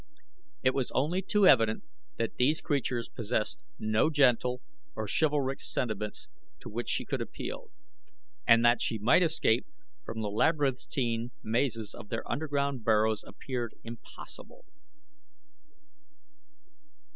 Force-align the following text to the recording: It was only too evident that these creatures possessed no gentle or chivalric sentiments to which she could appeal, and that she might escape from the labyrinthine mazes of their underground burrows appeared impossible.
It 0.63 0.73
was 0.73 0.89
only 0.95 1.21
too 1.21 1.45
evident 1.45 1.83
that 2.17 2.37
these 2.37 2.59
creatures 2.59 3.07
possessed 3.07 3.59
no 3.77 4.09
gentle 4.09 4.63
or 4.95 5.07
chivalric 5.07 5.59
sentiments 5.61 6.27
to 6.61 6.69
which 6.71 6.89
she 6.89 7.05
could 7.05 7.21
appeal, 7.21 7.69
and 8.47 8.65
that 8.65 8.81
she 8.81 8.97
might 8.97 9.21
escape 9.21 9.67
from 10.03 10.21
the 10.21 10.31
labyrinthine 10.31 11.33
mazes 11.43 11.93
of 11.93 12.09
their 12.09 12.23
underground 12.27 12.83
burrows 12.83 13.23
appeared 13.27 13.75
impossible. 13.83 14.65